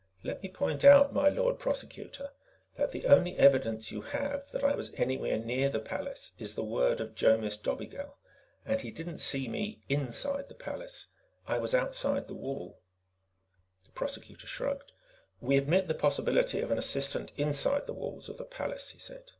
"Let 0.23 0.41
me 0.41 0.49
point 0.49 0.83
out, 0.83 1.13
my 1.13 1.29
Lord 1.29 1.59
Prosecutor, 1.59 2.31
that 2.75 2.91
the 2.91 3.05
only 3.05 3.37
evidence 3.37 3.91
you 3.91 4.01
have 4.01 4.49
that 4.51 4.63
I 4.63 4.73
was 4.73 4.91
anywhere 4.95 5.37
near 5.37 5.69
the 5.69 5.79
palace 5.79 6.31
is 6.39 6.55
the 6.55 6.63
word 6.63 6.99
of 6.99 7.13
Jomis 7.13 7.55
Dobigel. 7.61 8.15
And 8.65 8.81
he 8.81 8.89
didn't 8.89 9.19
see 9.19 9.47
me 9.47 9.83
inside 9.89 10.49
the 10.49 10.55
palace. 10.55 11.09
I 11.45 11.59
was 11.59 11.75
outside 11.75 12.27
the 12.27 12.33
wall." 12.33 12.81
The 13.85 13.91
Prosecutor 13.91 14.47
shrugged. 14.47 14.91
"We 15.39 15.55
admit 15.55 15.87
the 15.87 15.93
possibility 15.93 16.61
of 16.61 16.71
an 16.71 16.79
assistant 16.79 17.31
inside 17.37 17.85
the 17.85 17.93
walls 17.93 18.27
of 18.27 18.39
the 18.39 18.45
palace," 18.45 18.89
he 18.89 18.99
said. 18.99 19.25